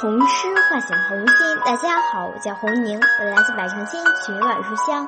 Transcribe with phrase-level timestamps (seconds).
[0.00, 1.58] 童诗唤醒童心。
[1.64, 5.06] 大家好，我叫红宁，我来自百城千群万书香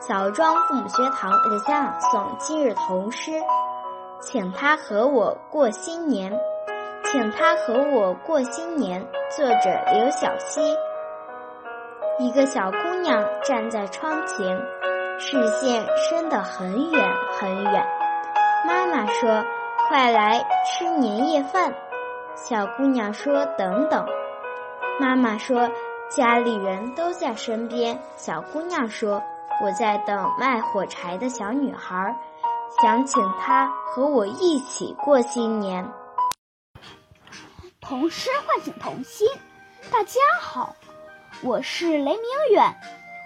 [0.00, 3.32] 枣庄父母学堂为大家朗诵今日童诗，
[4.20, 6.32] 请他和我过新年。
[7.04, 9.00] 请他和我过新年。
[9.34, 10.60] 作者刘晓溪。
[12.18, 14.58] 一个小姑娘站在窗前，
[15.18, 17.86] 视线伸得很远很远。
[18.66, 19.44] 妈妈说
[19.88, 21.72] ：“快来吃年夜饭。”
[22.34, 24.06] 小姑娘说：“等等。”
[25.00, 25.70] 妈妈说
[26.10, 29.22] ：“家里人都在身边。”小姑娘说
[29.62, 32.16] ：“我在等卖火柴的小女孩，
[32.82, 35.88] 想请她和我一起过新年。”
[37.80, 39.28] 童诗唤醒童心。
[39.90, 40.74] 大家好，
[41.42, 42.74] 我是雷明远，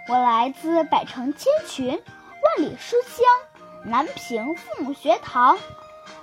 [0.09, 3.25] 我来自百城千群、万里书香
[3.83, 5.57] 南平父母学堂，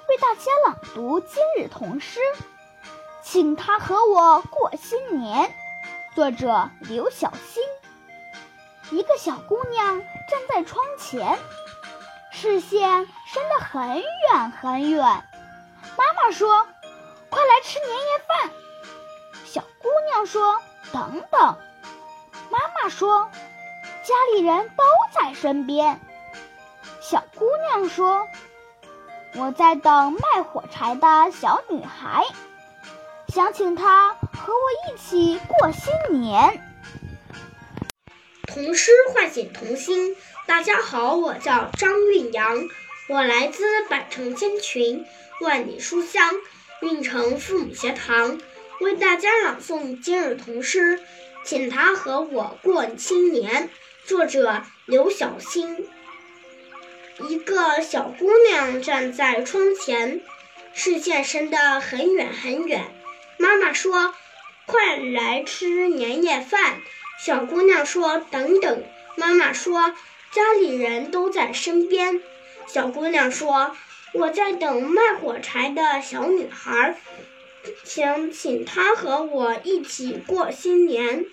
[0.09, 2.19] 为大家朗读今日童诗。
[3.21, 5.53] 请他和我过新年。
[6.15, 7.63] 作者刘晓欣。
[8.97, 9.99] 一个小姑娘
[10.29, 11.37] 站在窗前，
[12.31, 15.01] 视线伸得很远很远。
[15.01, 16.65] 妈妈说。
[17.29, 18.51] 快来吃年夜饭！
[19.45, 20.61] 小姑娘说
[20.93, 21.57] ：“等等。”
[22.49, 23.29] 妈妈说
[24.01, 24.83] ：“家里人都
[25.13, 25.99] 在身边。”
[27.01, 28.25] 小姑娘说
[29.39, 32.25] ：“我在等卖火柴的小女孩，
[33.27, 36.59] 想请她和我一起过新年。”
[38.47, 40.15] 童诗唤醒童心。
[40.47, 42.57] 大家好，我叫张韵阳，
[43.09, 45.05] 我来自百城千群，
[45.41, 46.33] 万里书香。
[46.81, 48.39] 运城父母学堂
[48.79, 50.99] 为大家朗诵今日童诗，
[51.43, 53.69] 请他和我过新年。
[54.05, 55.87] 作者刘晓欣。
[57.29, 60.21] 一个小姑娘站在窗前，
[60.73, 62.85] 视线伸得很远很远。
[63.37, 64.13] 妈妈说
[64.65, 66.79] ：“快来吃年夜饭。”
[67.19, 68.83] 小姑娘说：“等等。”
[69.17, 69.95] 妈妈说
[70.31, 72.21] ：“家里人都在身边。”
[72.67, 73.75] 小姑娘说。
[74.13, 76.97] 我在等卖火柴的小女孩，
[77.83, 81.25] 想请她和我一起过新年。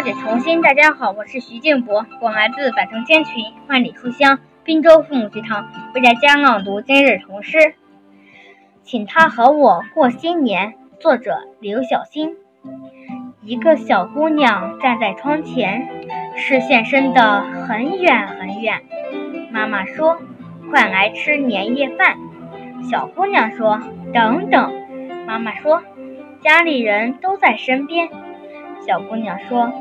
[0.00, 7.74] 或者重新，大家好，我是徐静博，我来自百城千群，万里书香滨州父母学堂，为大家朗读今日童诗，
[8.82, 10.72] 请他和我过新年。
[11.00, 12.34] 作者刘晓欣。
[13.42, 15.86] 一个小姑娘站在窗前，
[16.34, 18.80] 视线伸得很远很远。
[19.50, 20.16] 妈妈说
[20.70, 22.16] ：“快来吃年夜饭。”
[22.90, 23.78] 小姑娘说
[24.14, 24.72] ：“等等。”
[25.28, 25.82] 妈妈说
[26.40, 28.08] ：“家里人都在身边。”
[28.86, 29.72] 小姑娘说：“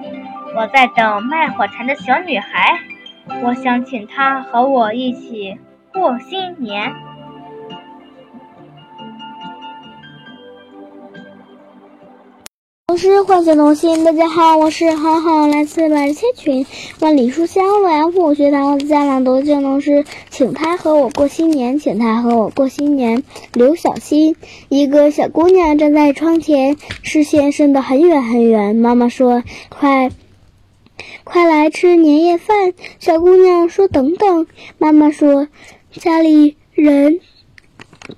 [0.55, 2.79] 我在等卖火柴的小女孩，
[3.43, 5.57] 我想请她和我一起
[5.91, 6.93] 过新年。”
[12.89, 14.03] 童诗唤醒童心。
[14.03, 16.65] 大家好，我是好好来自百千群
[16.99, 23.23] 万里书香洛阳父母学堂的家朗读敬童诗，请他和我过新年，请他和我过新年。
[23.53, 24.35] 刘小欣，
[24.69, 28.75] 一个小姑娘站在窗前，视线伸得很远很远。
[28.75, 30.09] 妈妈说：“快，
[31.23, 34.47] 快来吃年夜饭。”小姑娘说：“等等。”
[34.79, 35.47] 妈妈说
[35.93, 37.19] ：“家里人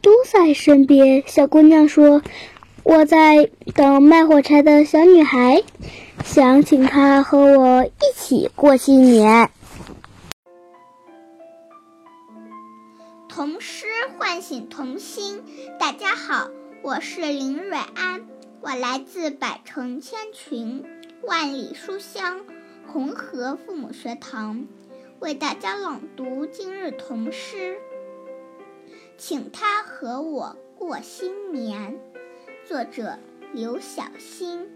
[0.01, 2.21] 都在身边。”小姑娘说。
[2.83, 5.63] 我在等卖火柴的小女孩，
[6.23, 9.51] 想请她和我一起过新年。
[13.29, 13.85] 童诗
[14.17, 15.43] 唤醒童心。
[15.79, 16.49] 大家好，
[16.81, 18.25] 我是林蕊安，
[18.61, 20.83] 我来自百城千群，
[21.21, 22.41] 万里书香
[22.87, 24.65] 红河父母学堂，
[25.19, 27.77] 为大家朗读今日童诗，
[29.17, 31.99] 请他和我过新年。
[32.63, 33.17] 作者
[33.53, 34.69] 刘小欣。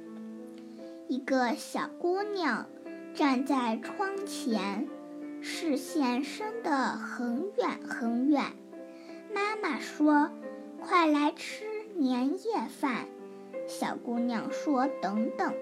[1.07, 2.67] 一个小姑娘
[3.13, 4.87] 站在窗前，
[5.39, 8.43] 视线伸得很远很远。
[9.33, 10.31] 妈妈说
[10.81, 13.05] ：“快来吃年夜饭。”
[13.67, 15.53] 小姑娘说：“等等。”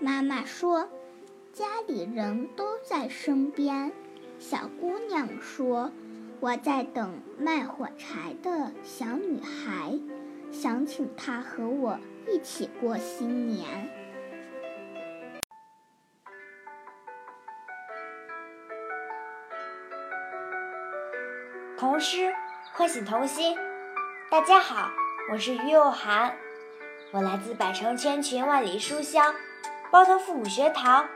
[0.00, 0.88] 妈妈说
[1.52, 3.92] ：“家里人都在身边。”
[4.38, 5.90] 小姑娘说
[6.38, 9.98] ：“我在等卖火柴的小女孩。”
[10.50, 13.66] 想请他和我一起过新年。
[21.76, 22.32] 童诗
[22.72, 23.56] 唤醒童心。
[24.30, 24.90] 大家好，
[25.30, 26.34] 我是于幼涵，
[27.12, 29.34] 我来自百城千群万里书香
[29.90, 31.08] 包头父母学堂，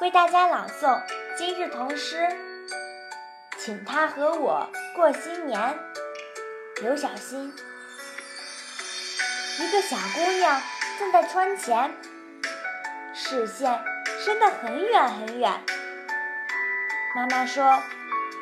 [0.00, 1.02] 为大家朗诵
[1.36, 2.28] 今日童诗，
[3.58, 5.78] 请他和我过新年。
[6.82, 7.52] 刘晓欣。
[9.60, 10.62] 一个小姑娘
[11.00, 11.92] 站在窗前，
[13.12, 13.76] 视线
[14.24, 15.52] 伸得很远很远。
[17.16, 17.82] 妈妈说：“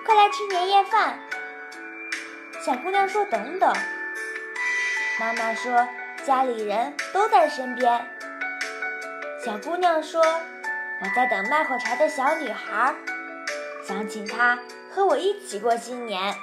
[0.04, 1.18] 快来吃年夜饭。”
[2.62, 3.72] 小姑娘说：“等等。”
[5.18, 5.88] 妈妈说
[6.26, 8.06] ：“家里人都在身边。”
[9.42, 10.20] 小姑娘说
[11.00, 12.94] ：“我在等卖火柴的小女孩，
[13.88, 14.58] 想请她
[14.90, 16.34] 和我一起过新年。”